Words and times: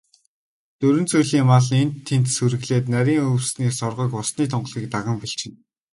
Дөрвөн 0.79 1.07
зүйлийн 1.11 1.45
мал 1.51 1.67
энд 1.81 1.93
тэнд 2.07 2.27
сүрэглээд, 2.35 2.85
нарийн 2.93 3.25
өвсний 3.35 3.71
соргог, 3.79 4.09
усны 4.21 4.43
тунгалгийг 4.51 4.85
даган 4.93 5.17
бэлчинэ. 5.21 5.55